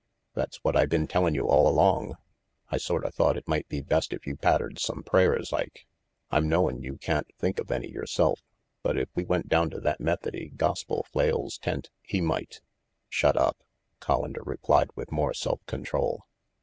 [0.33, 2.15] "That's what I been tellin' you all along.
[2.71, 5.85] I sorta thought it might be best if you pattered some prayers, Ike.
[6.31, 8.41] I'm knowin' you can't think of any yourself,
[8.81, 12.61] but if we went down to that Methody gospel flail's tent, he might
[13.09, 13.57] "Shut up,"
[14.01, 16.25] Collander replied with more self control.